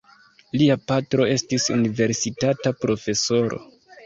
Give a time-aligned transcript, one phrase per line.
[0.61, 3.63] Lia patro estis universitata profesoro.